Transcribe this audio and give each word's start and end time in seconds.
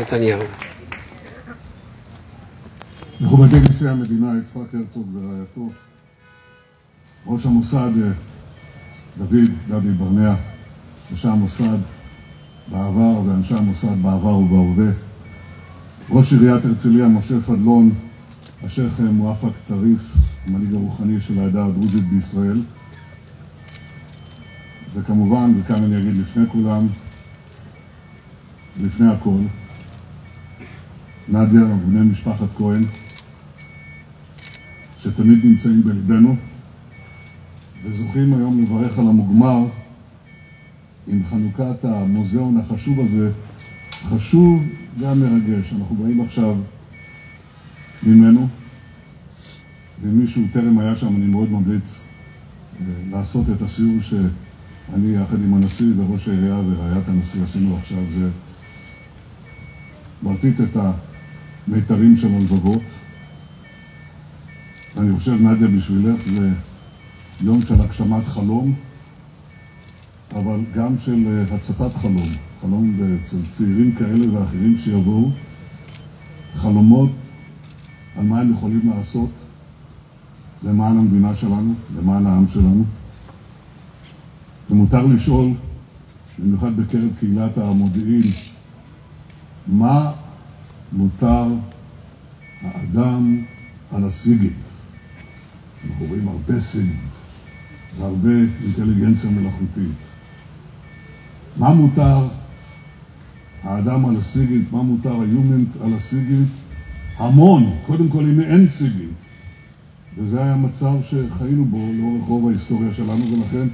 נתניהו. 0.00 0.40
מכובדי 3.20 3.60
נשיא 3.70 3.90
המדינה 3.90 4.32
יצחק 4.42 4.74
הרצוג 4.74 5.08
ורעייתו, 5.14 5.68
ראש 7.26 7.46
המוסד 7.46 7.90
דוד, 9.18 9.50
דדי 9.68 9.92
ברנע, 9.92 10.34
אנשי 11.10 11.28
המוסד 11.28 11.78
בעבר 12.70 13.20
ואנשי 13.26 13.54
המוסד 13.54 14.02
בעבר 14.02 14.34
ובהווה, 14.36 14.92
ראש 16.10 16.32
עיריית 16.32 16.64
הרצליה 16.64 17.08
משה 17.08 17.40
פדלון, 17.40 17.94
השייח' 18.62 19.00
מואפק 19.00 19.52
טריף, 19.68 20.00
המנהיג 20.46 20.74
הרוחני 20.74 21.20
של 21.20 21.38
העדה 21.38 21.64
הדרוזית 21.66 22.04
בישראל, 22.04 22.62
וכמובן, 24.94 25.52
וכאן 25.60 25.84
אני 25.84 25.98
אגיד 25.98 26.16
לפני 26.16 26.44
כולם, 26.52 26.86
לפני 28.80 29.12
הכל, 29.12 29.38
נדיה 31.28 31.64
ובני 31.64 32.00
משפחת 32.00 32.48
כהן, 32.56 32.84
שתמיד 34.98 35.44
נמצאים 35.44 35.82
בלבנו, 35.82 36.36
וזוכים 37.84 38.34
היום 38.34 38.62
לברך 38.62 38.98
על 38.98 39.08
המוגמר 39.08 39.66
עם 41.06 41.22
חנוכת 41.30 41.84
המוזיאון 41.84 42.56
החשוב 42.56 43.00
הזה, 43.00 43.32
חשוב 44.08 44.64
גם 45.00 45.20
מרגש. 45.20 45.72
אנחנו 45.72 45.96
באים 45.96 46.20
עכשיו 46.20 46.56
ממנו, 48.02 48.48
ואם 50.02 50.18
מישהו 50.18 50.42
טרם 50.52 50.78
היה 50.78 50.96
שם, 50.96 51.16
אני 51.16 51.26
מאוד 51.26 51.50
ממליץ 51.50 52.00
אה, 52.80 52.86
לעשות 53.10 53.46
את 53.56 53.62
הסיור 53.62 54.02
שאני 54.02 55.16
יחד 55.16 55.42
עם 55.42 55.54
הנשיא 55.54 55.92
וראש 55.96 56.28
העירייה 56.28 56.58
ורעיית 56.58 57.08
הנשיא 57.08 57.42
עשינו 57.42 57.76
עכשיו, 57.76 58.02
זה 58.18 58.28
מרטיט 60.22 60.60
את 60.60 60.76
המיתרים 61.68 62.16
של 62.16 62.34
הלבבות. 62.34 62.82
אני 64.98 65.18
חושב, 65.18 65.32
נדיה, 65.32 65.68
בשבילך 65.68 66.20
זה 66.34 66.50
יום 67.40 67.62
של 67.62 67.80
הגשמת 67.80 68.26
חלום, 68.26 68.74
אבל 70.36 70.60
גם 70.74 70.98
של 70.98 71.26
אה, 71.26 71.54
הצתת 71.54 71.94
חלום. 71.94 72.28
חלום 72.60 72.98
אצל 73.24 73.36
צעירים 73.52 73.92
כאלה 73.92 74.32
ואחרים 74.32 74.76
שיבואו, 74.78 75.30
חלומות 76.56 77.10
על 78.16 78.24
מה 78.24 78.40
הם 78.40 78.52
יכולים 78.52 78.90
לעשות 78.96 79.30
למען 80.62 80.98
המדינה 80.98 81.34
שלנו, 81.34 81.74
למען 81.98 82.26
העם 82.26 82.48
שלנו. 82.48 82.84
ומותר 84.70 85.06
לשאול, 85.06 85.50
במיוחד 86.38 86.76
בקרב 86.76 87.08
קהילת 87.18 87.58
המודיעין, 87.58 88.22
מה 89.66 90.12
מותר 90.96 91.46
האדם 92.62 93.42
על 93.92 94.04
הסיגינט? 94.04 94.52
אנחנו 95.90 96.06
רואים 96.06 96.28
הרבה 96.28 96.60
סיגינט 96.60 96.96
והרבה 97.98 98.34
אינטליגנציה 98.64 99.30
מלאכותית. 99.30 99.96
מה 101.56 101.74
מותר 101.74 102.28
האדם 103.62 104.06
על 104.06 104.16
הסיגינט? 104.16 104.72
מה 104.72 104.82
מותר 104.82 105.20
היומנט 105.20 105.68
על 105.84 105.94
הסיגינט? 105.94 106.48
המון, 107.16 107.76
קודם 107.86 108.08
כל 108.08 108.24
אם 108.24 108.40
אין 108.40 108.68
סיגינט. 108.68 109.16
וזה 110.18 110.44
היה 110.44 110.56
מצב 110.56 110.94
שחיינו 111.02 111.64
בו 111.64 111.92
לאורך 111.98 112.24
רוב 112.26 112.48
ההיסטוריה 112.48 112.94
שלנו, 112.94 113.24
ולכן 113.32 113.68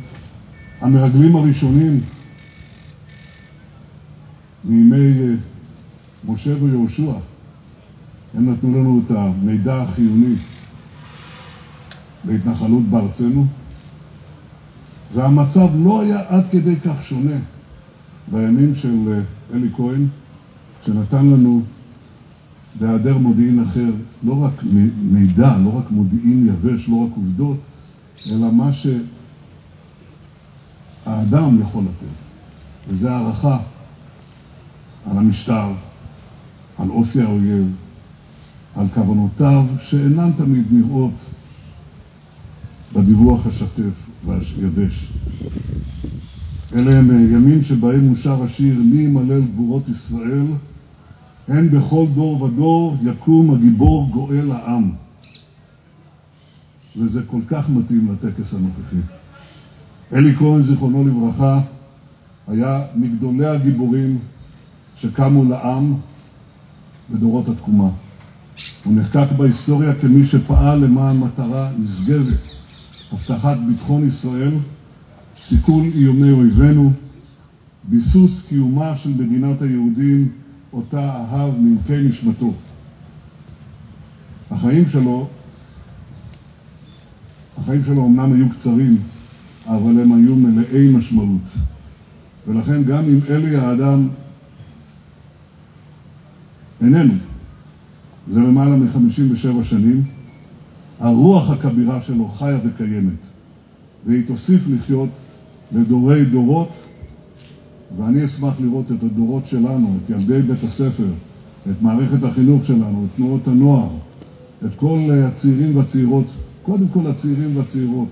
המרגלים 0.80 1.36
הראשונים 1.36 2.00
מימי 4.64 5.20
אה, 5.20 5.34
משה 6.28 6.64
ויהושע, 6.64 7.12
הם 8.34 8.52
נתנו 8.52 8.78
לנו 8.78 9.02
את 9.06 9.10
המידע 9.10 9.82
החיוני 9.82 10.34
להתנחלות 12.24 12.82
בארצנו, 12.82 13.46
והמצב 15.14 15.68
לא 15.84 16.00
היה 16.00 16.20
עד 16.28 16.44
כדי 16.50 16.76
כך 16.76 17.04
שונה 17.04 17.36
בימים 18.30 18.74
של 18.74 19.12
אה, 19.12 19.20
אלי 19.56 19.68
כהן, 19.76 20.06
שנתן 20.86 21.26
לנו 21.26 21.62
בהיעדר 22.80 23.18
מודיעין 23.18 23.62
אחר 23.62 23.90
לא 24.22 24.44
רק 24.44 24.62
מידע, 25.02 25.56
לא 25.64 25.78
רק 25.78 25.90
מודיעין 25.90 26.48
יבש, 26.48 26.88
לא 26.88 26.96
רק 26.96 27.10
עובדות, 27.16 27.58
אלא 28.30 28.50
מה 28.50 28.70
שהאדם 31.04 31.60
יכול 31.60 31.84
לתת, 31.84 32.14
וזה 32.88 33.12
הערכה 33.12 33.58
על 35.06 35.18
המשטר, 35.18 35.72
על 36.78 36.90
אופי 36.90 37.22
האויב, 37.22 37.66
על 38.76 38.86
כוונותיו 38.94 39.64
שאינן 39.80 40.30
תמיד 40.32 40.64
נראות 40.70 41.14
בדיווח 42.94 43.46
השתף 43.46 43.92
והיבש. 44.26 45.08
אלה 46.74 46.98
הם 46.98 47.10
ימים 47.10 47.62
שבהם 47.62 48.08
מושר 48.08 48.42
השיר 48.42 48.78
מי 48.78 49.02
ימלל 49.02 49.42
גבורות 49.42 49.88
ישראל, 49.88 50.46
הן 51.48 51.68
בכל 51.68 52.06
דור 52.14 52.42
ודור 52.42 52.96
יקום 53.02 53.54
הגיבור 53.54 54.08
גואל 54.10 54.52
העם. 54.52 54.92
וזה 56.96 57.22
כל 57.26 57.40
כך 57.48 57.68
מתאים 57.70 58.12
לטקס 58.12 58.54
הנוכחי. 58.54 58.96
אלי 60.12 60.34
כהן, 60.36 60.62
זיכרונו 60.62 61.04
לברכה, 61.08 61.60
היה 62.48 62.82
מגדולי 62.94 63.46
הגיבורים 63.46 64.18
שקמו 64.96 65.44
לעם 65.44 65.94
בדורות 67.10 67.48
התקומה. 67.48 67.88
הוא 68.84 68.94
נחקק 68.96 69.26
בהיסטוריה 69.36 69.94
כמי 69.94 70.24
שפעל 70.24 70.78
למען 70.78 71.18
מטרה 71.18 71.70
נשגבת, 71.78 72.38
הבטחת 73.12 73.56
ביטחון 73.68 74.08
ישראל, 74.08 74.52
סיכול 75.42 75.84
איומי 75.94 76.30
אויבינו, 76.30 76.92
ביסוס 77.84 78.46
קיומה 78.48 78.96
של 78.96 79.10
מדינת 79.10 79.62
היהודים, 79.62 80.28
אותה 80.72 81.10
אהב 81.10 81.58
מעמקי 81.58 82.08
נשמתו. 82.08 82.52
החיים 84.50 84.88
שלו, 84.88 85.28
החיים 87.58 87.84
שלו 87.84 88.06
אמנם 88.06 88.32
היו 88.32 88.50
קצרים, 88.50 88.98
אבל 89.66 90.00
הם 90.00 90.12
היו 90.12 90.36
מלאי 90.36 90.88
משמעות. 90.96 91.42
ולכן 92.48 92.84
גם 92.84 93.04
אם 93.04 93.18
אלי 93.30 93.56
האדם 93.56 94.08
איננו, 96.82 97.14
זה 98.30 98.40
למעלה 98.40 98.76
מ-57 98.76 99.62
שנים, 99.62 100.02
הרוח 101.00 101.50
הכבירה 101.50 102.02
שלו 102.02 102.28
חיה 102.28 102.58
וקיימת, 102.64 103.12
והיא 104.06 104.22
תוסיף 104.26 104.60
לחיות 104.68 105.08
לדורי 105.72 106.24
דורות, 106.24 106.70
ואני 107.96 108.24
אשמח 108.24 108.54
לראות 108.60 108.92
את 108.92 109.02
הדורות 109.02 109.46
שלנו, 109.46 109.96
את 110.04 110.10
ילדי 110.10 110.42
בית 110.42 110.64
הספר, 110.64 111.08
את 111.70 111.82
מערכת 111.82 112.24
החינוך 112.24 112.64
שלנו, 112.64 113.04
את 113.04 113.16
תנועות 113.16 113.48
הנוער, 113.48 113.90
את 114.64 114.70
כל 114.76 115.10
הצעירים 115.12 115.76
והצעירות, 115.76 116.26
קודם 116.62 116.88
כל 116.88 117.06
הצעירים 117.06 117.56
והצעירות 117.56 118.08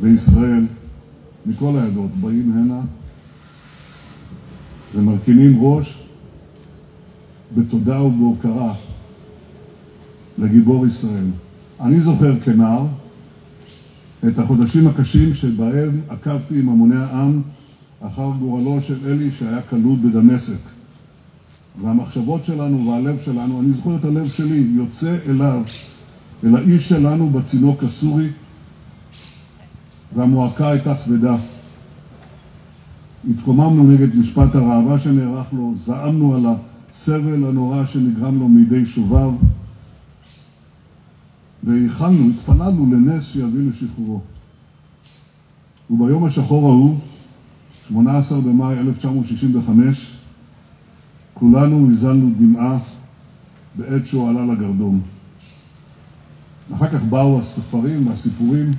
בישראל, 0.00 0.64
מכל 1.46 1.76
העדות, 1.76 2.10
באים 2.20 2.52
הנה 2.56 2.80
ומרכינים 4.94 5.58
ראש 5.60 6.00
בתודה 7.56 8.02
ובהוקרה 8.02 8.74
לגיבור 10.38 10.86
ישראל. 10.86 11.24
אני 11.80 12.00
זוכר 12.00 12.40
כנער 12.40 12.86
את 14.28 14.38
החודשים 14.38 14.86
הקשים 14.86 15.34
שבהם 15.34 16.00
עקבתי 16.08 16.58
עם 16.60 16.68
המוני 16.68 16.96
העם 16.96 17.42
אחר 18.00 18.30
גורלו 18.40 18.80
של 18.80 18.96
אלי 19.06 19.30
שהיה 19.38 19.62
כלוא 19.62 19.96
בדמשק. 19.96 20.60
והמחשבות 21.82 22.44
שלנו 22.44 22.86
והלב 22.86 23.16
שלנו, 23.24 23.60
אני 23.60 23.72
זוכר 23.72 23.96
את 23.96 24.04
הלב 24.04 24.28
שלי, 24.28 24.66
יוצא 24.74 25.16
אליו, 25.28 25.62
אל 26.44 26.56
האיש 26.56 26.88
שלנו 26.88 27.30
בצינוק 27.30 27.82
הסורי, 27.82 28.28
והמועקה 30.16 30.68
הייתה 30.68 30.94
כבדה. 31.04 31.36
התקוממנו 33.30 33.82
נגד 33.82 34.16
משפט 34.16 34.54
הראווה 34.54 34.98
שנערך 34.98 35.46
לו, 35.52 35.72
זעמנו 35.74 36.34
על 36.34 36.46
הסבל 36.92 37.44
הנורא 37.44 37.86
שנגרם 37.86 38.38
לו 38.38 38.48
מידי 38.48 38.86
שוביו, 38.86 39.32
והכנו, 41.62 42.30
התפללנו 42.30 42.86
לנס 42.92 43.24
שיביא 43.24 43.70
לשחרורו. 43.70 44.20
וביום 45.90 46.24
השחור 46.24 46.68
ההוא, 46.68 46.98
18 47.88 48.40
במאי 48.40 48.78
1965, 48.78 50.16
כולנו 51.34 51.90
הזלנו 51.90 52.30
דמעה 52.38 52.78
בעת 53.76 54.06
שהוא 54.06 54.28
עלה 54.28 54.44
לגרדום. 54.44 55.00
אחר 56.74 56.88
כך 56.88 57.02
באו 57.02 57.38
הספרים 57.38 58.06
והסיפורים, 58.06 58.70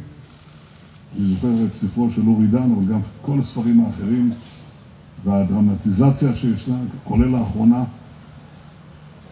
אני 1.18 1.28
זוכר 1.28 1.66
את 1.66 1.76
ספרו 1.76 2.10
של 2.10 2.28
אורי 2.28 2.48
דן, 2.48 2.72
אבל 2.72 2.86
גם 2.86 3.00
כל 3.22 3.40
הספרים 3.40 3.86
האחרים, 3.86 4.32
והדרמטיזציה 5.24 6.36
שישנה, 6.36 6.78
כולל 7.04 7.28
לאחרונה, 7.28 7.84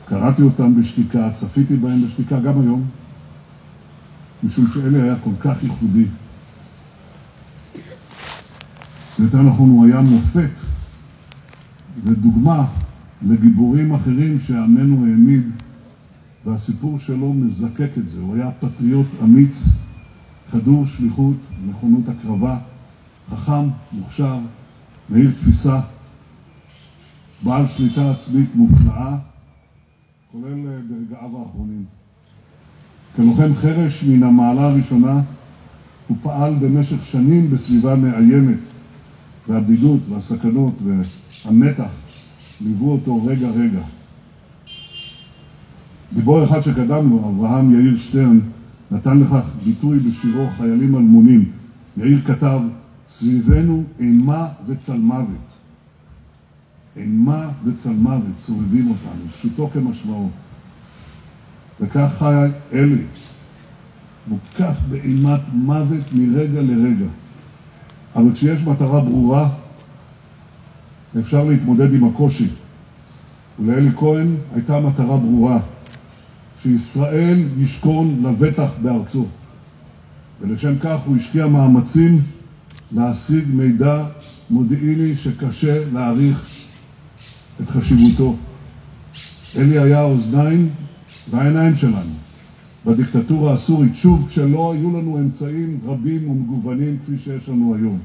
קראתי 0.10 0.42
אותם 0.42 0.82
בשתיקה, 0.82 1.30
צפיתי 1.34 1.78
בהם 1.78 2.06
בשתיקה 2.06 2.40
גם 2.40 2.62
היום, 2.62 2.86
משום 4.44 4.68
שאלי 4.74 5.02
היה 5.02 5.16
כל 5.24 5.34
כך 5.40 5.64
ייחודי. 5.64 6.06
יותר 9.20 9.42
נכון, 9.42 9.70
הוא 9.70 9.86
היה 9.86 10.02
מופת 10.02 10.52
ודוגמה 12.04 12.66
לגיבורים 13.22 13.94
אחרים 13.94 14.40
שעמנו 14.40 15.06
העמיד, 15.06 15.50
והסיפור 16.46 17.00
שלו 17.00 17.34
מזקק 17.34 17.90
את 17.98 18.10
זה. 18.10 18.20
הוא 18.20 18.36
היה 18.36 18.52
פטריוט 18.52 19.08
אמיץ, 19.24 19.70
חדור 20.52 20.88
שליחות, 20.88 21.36
נכונות 21.70 22.04
הקרבה, 22.10 22.58
חכם, 23.30 23.70
מוכשר, 23.92 24.40
מאיר 25.10 25.32
תפיסה, 25.42 25.80
בעל 27.44 27.68
שליטה 27.68 28.12
עצמית 28.12 28.56
מופלאה, 28.56 29.18
כולל 30.32 30.82
ברגעיו 30.90 31.40
האחרונים. 31.40 31.84
כלוחם 33.16 33.56
חרש 33.56 34.04
מן 34.04 34.24
המעלה 34.24 34.70
הראשונה, 34.70 35.22
הוא 36.08 36.18
פעל 36.22 36.54
במשך 36.62 37.06
שנים 37.06 37.50
בסביבה 37.50 37.96
מאיימת, 37.96 38.58
והבידוד 39.48 40.00
והסכנות 40.10 40.74
והמתח 40.84 41.92
ליוו 42.62 42.92
אותו 42.92 43.26
רגע-רגע. 43.26 43.82
גיבור 46.14 46.44
אחד 46.44 46.62
שקדם 46.62 47.10
לו, 47.10 47.30
אברהם 47.30 47.74
יאיר 47.74 47.98
שטרן, 47.98 48.40
נתן 48.92 49.20
לכך 49.20 49.50
ביטוי 49.64 50.00
בשירו 50.00 50.48
"חיילים 50.58 50.96
אלמונים". 50.96 51.52
יאיר 51.98 52.22
כתב, 52.26 52.60
סביבנו 53.10 53.84
אימה 54.00 54.48
וצלמוות. 54.68 55.59
אימה 57.00 57.50
וצלמוות 57.66 58.40
סובבים 58.40 58.90
אותנו, 58.90 59.32
פשוטו 59.38 59.70
כמשמעו. 59.74 60.30
וכך 61.82 62.10
חי 62.20 62.48
אלי, 62.74 63.04
מוקף 64.28 64.76
באימת 64.90 65.40
מוות 65.54 66.04
מרגע 66.14 66.62
לרגע. 66.62 67.06
אבל 68.16 68.34
כשיש 68.34 68.64
מטרה 68.64 69.02
ברורה, 69.02 69.50
אפשר 71.20 71.44
להתמודד 71.44 71.94
עם 71.94 72.04
הקושי. 72.04 72.48
ולאלי 73.60 73.90
כהן 73.98 74.36
הייתה 74.56 74.80
מטרה 74.80 75.18
ברורה, 75.18 75.60
שישראל 76.62 77.48
ישכון 77.58 78.24
לבטח 78.24 78.70
בארצו. 78.82 79.26
ולשם 80.42 80.80
כך 80.80 80.98
הוא 81.06 81.18
השקיע 81.18 81.48
מאמצים 81.48 82.22
להשיג 82.92 83.44
מידע 83.54 84.06
מודיעיני 84.50 85.16
שקשה 85.16 85.84
להעריך 85.94 86.59
את 87.64 87.70
חשיבותו. 87.70 88.36
אלי 89.58 89.80
היה 89.80 90.00
האוזניים 90.00 90.70
והעיניים 91.32 91.76
שלנו 91.76 92.14
בדיקטטורה 92.86 93.54
הסורית, 93.54 93.96
שוב 93.96 94.26
כשלא 94.28 94.74
היו 94.74 94.90
לנו 94.90 95.18
אמצעים 95.18 95.80
רבים 95.86 96.30
ומגוונים 96.30 96.98
כפי 97.04 97.18
שיש 97.18 97.50
לנו 97.50 97.76
היום. 97.76 98.00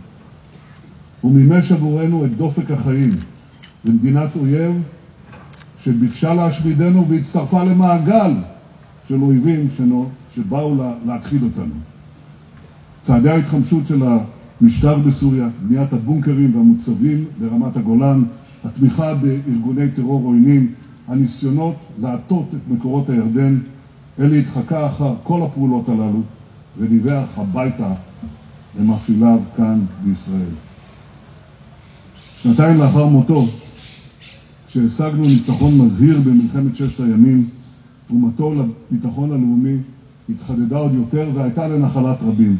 הוא 1.20 1.32
מימש 1.32 1.72
עבורנו 1.72 2.24
את 2.24 2.36
דופק 2.36 2.70
החיים 2.70 3.10
במדינת 3.84 4.36
אויב 4.36 4.82
שביקשה 5.84 6.34
להשמידנו 6.34 7.08
והצטרפה 7.08 7.64
למעגל 7.64 8.32
של 9.08 9.22
אויבים 9.22 9.68
שנו, 9.76 10.08
שבאו 10.34 10.76
לה, 10.78 10.94
להכחיד 11.06 11.42
אותנו. 11.42 11.74
צעדי 13.02 13.30
ההתחמשות 13.30 13.86
של 13.86 14.02
המשטר 14.60 14.98
בסוריה, 14.98 15.48
בניית 15.62 15.92
הבונקרים 15.92 16.56
והמוצבים 16.56 17.24
ברמת 17.40 17.76
הגולן, 17.76 18.22
התמיכה 18.64 19.14
בארגוני 19.14 19.90
טרור 19.96 20.26
עוינים, 20.26 20.72
הניסיונות 21.08 21.74
להטות 22.00 22.46
את 22.50 22.72
מקורות 22.72 23.10
הירדן, 23.10 23.58
אלי 24.20 24.38
התחקה 24.38 24.86
אחר 24.86 25.14
כל 25.22 25.42
הפעולות 25.42 25.88
הללו 25.88 26.22
ודיווח 26.78 27.28
הביתה 27.36 27.94
למפעיליו 28.78 29.38
כאן 29.56 29.78
בישראל. 30.04 30.54
שנתיים 32.42 32.78
לאחר 32.78 33.06
מותו, 33.06 33.46
כשהשגנו 34.68 35.22
ניצחון 35.22 35.78
מזהיר 35.78 36.20
במלחמת 36.20 36.76
ששת 36.76 37.00
הימים, 37.00 37.48
תרומתו 38.08 38.54
לביטחון 38.54 39.32
הלאומי 39.32 39.76
התחדדה 40.28 40.76
עוד 40.76 40.94
יותר 40.94 41.30
והייתה 41.34 41.68
לנחלת 41.68 42.16
רבים. 42.22 42.56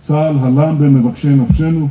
צה"ל 0.00 0.38
הלם 0.38 0.78
במבקשי 0.78 1.34
נפשנו, 1.34 1.88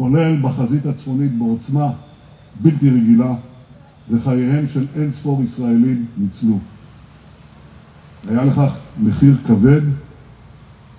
כולל 0.00 0.36
בחזית 0.42 0.86
הצפונית 0.86 1.38
בעוצמה 1.38 1.92
בלתי 2.60 2.90
רגילה, 2.90 3.34
וחייהם 4.10 4.68
של 4.68 4.86
אין 4.96 5.12
ספור 5.12 5.42
ישראלים 5.42 6.06
ניצלו. 6.18 6.58
היה 8.28 8.44
לכך 8.44 8.78
מחיר 9.00 9.36
כבד, 9.46 9.80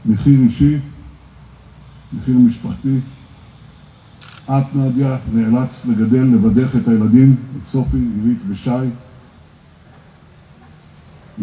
מחיר 0.06 0.40
אישי, 0.40 0.78
מחיר 2.14 2.38
משפחתי. 2.38 2.98
את, 4.46 4.76
נדיה, 4.76 5.18
נאלצת 5.34 5.86
לגדל, 5.86 6.24
לבדך 6.24 6.76
את 6.76 6.88
הילדים, 6.88 7.36
את 7.58 7.68
סופי, 7.68 7.98
עירית 8.16 8.40
ושי. 8.48 8.70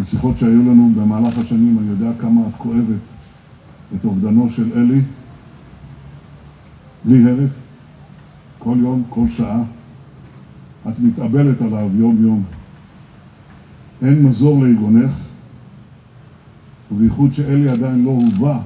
בשיחות 0.00 0.38
שהיו 0.38 0.60
לנו 0.60 0.92
במהלך 0.96 1.38
השנים, 1.38 1.78
אני 1.78 1.90
יודע 1.90 2.10
כמה 2.20 2.40
את 2.48 2.54
כואבת 2.54 3.02
את 3.96 4.04
אובדנו 4.04 4.50
של 4.50 4.72
אלי, 4.76 5.00
בלי 7.08 7.30
הרף, 7.30 7.50
כל 8.58 8.76
יום, 8.80 9.02
כל 9.08 9.28
שעה. 9.28 9.62
את 10.88 10.98
מתאבלת 10.98 11.62
עליו 11.62 11.90
יום-יום. 11.94 12.44
אין 14.02 14.22
מזור 14.22 14.64
ליגונך, 14.64 15.10
ובייחוד 16.92 17.32
שאלי 17.32 17.68
עדיין 17.68 18.04
לא 18.04 18.10
הובא 18.10 18.60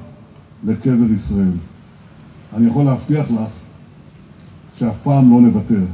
לקבר 0.64 1.12
ישראל. 1.14 1.52
אני 2.56 2.66
יכול 2.66 2.84
להבטיח 2.84 3.30
לך 3.30 3.50
שאף 4.78 4.96
פעם 5.02 5.30
לא 5.30 5.40
נוותר, 5.40 5.84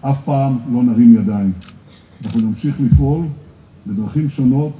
אף 0.00 0.16
פעם 0.24 0.58
לא 0.72 0.82
נרים 0.82 1.14
ידיים. 1.14 1.52
אנחנו 2.24 2.40
נמשיך 2.40 2.76
לפעול 2.80 3.26
בדרכים 3.86 4.28
שונות 4.28 4.72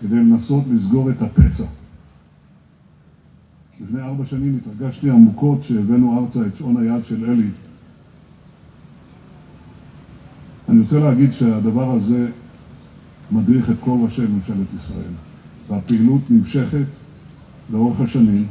כדי 0.00 0.16
לנסות 0.16 0.64
לסגור 0.74 1.10
את 1.10 1.22
הפצע. 1.22 1.64
לפני 3.80 4.00
ארבע 4.00 4.26
שנים 4.26 4.58
התרגשתי 4.58 5.10
עמוקות 5.10 5.62
שהבאנו 5.62 6.20
ארצה 6.20 6.46
את 6.46 6.56
שעון 6.56 6.76
היד 6.76 7.04
של 7.04 7.30
אלי. 7.30 7.48
אני 10.68 10.80
רוצה 10.80 10.98
להגיד 10.98 11.32
שהדבר 11.32 11.90
הזה 11.92 12.30
מדריך 13.32 13.70
את 13.70 13.76
כל 13.80 13.98
ראשי 14.02 14.22
ממשלת 14.26 14.66
ישראל, 14.76 15.12
והפעילות 15.68 16.20
נמשכת 16.30 16.86
לאורך 17.72 18.00
השנים. 18.00 18.46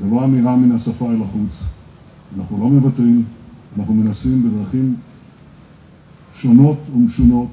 זה 0.00 0.06
לא 0.10 0.24
אמירה 0.24 0.56
מן 0.56 0.72
השפה 0.72 1.10
אל 1.10 1.22
החוץ. 1.22 1.64
אנחנו 2.38 2.58
לא 2.60 2.68
מוותרים, 2.68 3.24
אנחנו 3.78 3.94
מנסים 3.94 4.42
בדרכים 4.42 4.96
שונות 6.34 6.78
ומשונות, 6.94 7.50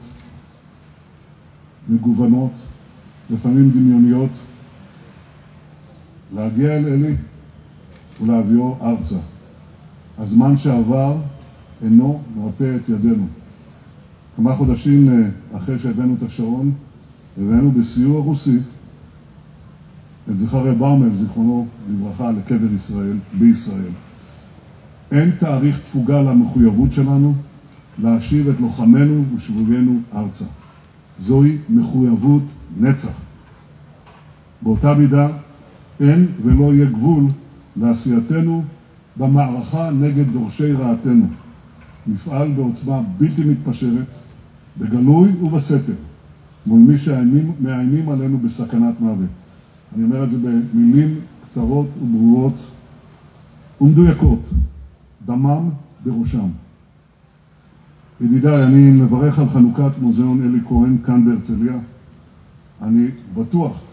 מגוונות, 1.89 2.51
לפעמים 3.29 3.71
דמיוניות, 3.71 4.29
להגיע 6.35 6.77
אל 6.77 6.87
אלי 6.87 7.15
ולהביאו 8.21 8.77
ארצה. 8.81 9.17
הזמן 10.17 10.57
שעבר 10.57 11.17
אינו 11.83 12.21
מרפא 12.35 12.75
את 12.75 12.89
ידינו. 12.89 13.27
כמה 14.37 14.55
חודשים 14.55 15.31
אחרי 15.53 15.79
שהבאנו 15.79 16.15
את 16.17 16.23
השעון, 16.23 16.71
הבאנו 17.37 17.71
בסיוע 17.71 18.21
רוסי 18.21 18.57
את 20.29 20.39
זכריה 20.39 20.73
באומל, 20.73 21.15
זיכרונו 21.15 21.67
לברכה, 21.89 22.31
לקבר 22.31 22.73
ישראל, 22.75 23.17
בישראל. 23.39 23.91
אין 25.11 25.31
תאריך 25.39 25.79
תפוגה 25.79 26.21
למחויבות 26.21 26.91
שלנו 26.91 27.33
להשיב 27.99 28.49
את 28.49 28.55
לוחמינו 28.59 29.23
ושבויינו 29.35 29.99
ארצה. 30.15 30.45
זוהי 31.19 31.57
מחויבות 31.69 32.43
נצח. 32.79 33.13
באותה 34.61 34.93
מידה 34.93 35.27
אין 36.01 36.27
ולא 36.43 36.73
יהיה 36.73 36.85
גבול 36.85 37.23
לעשייתנו 37.77 38.63
במערכה 39.17 39.91
נגד 39.91 40.31
דורשי 40.33 40.71
רעתנו. 40.71 41.27
נפעל 42.07 42.51
בעוצמה 42.51 43.01
בלתי 43.17 43.43
מתפשרת, 43.43 44.07
בגלוי 44.77 45.29
ובסתר, 45.41 45.93
מול 46.65 46.79
מי 46.79 46.97
שמאיימים 46.97 48.09
עלינו 48.09 48.37
בסכנת 48.37 48.93
מוות. 48.99 49.29
אני 49.95 50.03
אומר 50.03 50.23
את 50.23 50.31
זה 50.31 50.37
במילים 50.37 51.15
קצרות 51.45 51.87
וברורות 52.03 52.55
ומדויקות, 53.81 54.49
דמם 55.25 55.69
בראשם. 56.05 56.47
ידידיי, 58.21 58.63
אני 58.63 58.91
מברך 58.91 59.39
על 59.39 59.49
חנוכת 59.49 59.91
מוזיאון 60.01 60.41
אלי 60.41 60.59
כהן 60.69 60.97
כאן 61.05 61.25
בהרצליה. 61.25 61.73
אני 62.81 63.07
בטוח 63.37 63.90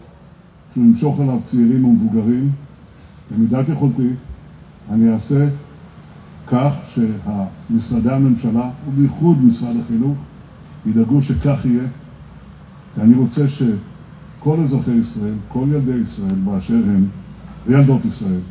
שהוא 0.79 0.87
ימשוך 0.87 1.19
אליו 1.19 1.39
צעירים 1.45 1.85
ומבוגרים. 1.85 2.51
במידת 3.31 3.69
יכולתי 3.69 4.09
אני 4.89 5.13
אעשה 5.13 5.49
כך 6.47 6.73
שמשרדי 6.95 8.11
הממשלה, 8.11 8.69
ובייחוד 8.87 9.45
משרד 9.45 9.75
החינוך, 9.85 10.17
ידאגו 10.85 11.21
שכך 11.21 11.65
יהיה, 11.65 11.87
כי 12.95 13.01
אני 13.01 13.15
רוצה 13.15 13.45
שכל 13.47 14.59
אזרחי 14.59 14.91
ישראל, 14.91 15.33
כל 15.47 15.65
ילדי 15.71 15.97
ישראל 15.97 16.35
באשר 16.35 16.73
הם, 16.73 17.07
וילדות 17.67 18.05
ישראל, 18.05 18.41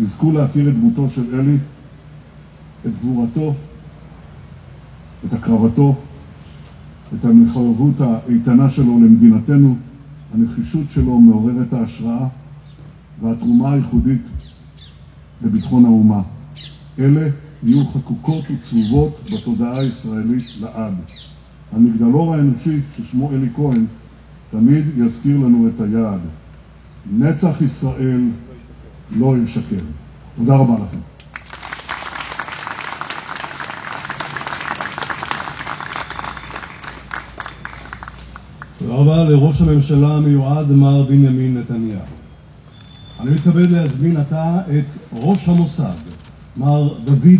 יזכו 0.00 0.32
להכיר 0.32 0.68
את 0.68 0.74
דמותו 0.74 1.10
של 1.10 1.40
אלי, 1.40 1.56
את 2.86 2.90
גבורתו, 3.00 3.54
את 5.24 5.32
הקרבתו, 5.32 5.94
את 7.14 7.24
המחויבות 7.24 7.94
האיתנה 8.00 8.70
שלו 8.70 9.00
למדינתנו, 9.00 9.76
הנחישות 10.36 10.90
שלו 10.90 11.20
מעוררת 11.20 11.72
ההשראה 11.72 12.28
והתרומה 13.22 13.72
הייחודית 13.72 14.22
לביטחון 15.42 15.84
האומה. 15.84 16.22
אלה 16.98 17.28
יהיו 17.62 17.86
חקוקות 17.86 18.44
וצרובות 18.50 19.20
בתודעה 19.30 19.80
הישראלית 19.80 20.44
לעד. 20.60 20.94
המגדלור 21.72 22.34
האנושי 22.34 22.80
ששמו 22.96 23.32
אלי 23.32 23.48
כהן 23.56 23.84
תמיד 24.50 24.84
יזכיר 24.96 25.36
לנו 25.38 25.68
את 25.68 25.80
היעד. 25.80 26.20
נצח 27.18 27.62
ישראל 27.62 28.20
לא 29.16 29.34
ישקר. 29.38 29.84
תודה 30.36 30.56
רבה 30.56 30.74
לכם. 30.74 31.15
תודה 38.86 38.98
רבה 38.98 39.24
לראש 39.24 39.60
הממשלה 39.60 40.08
המיועד 40.16 40.70
מר 40.70 41.02
בנימין 41.02 41.58
נתניהו. 41.58 42.00
אני 43.20 43.30
מתכבד 43.30 43.70
להזמין 43.70 44.16
עתה 44.16 44.60
את 44.66 45.18
ראש 45.22 45.48
המוסד, 45.48 45.94
מר 46.56 46.94
דוד 47.04 47.26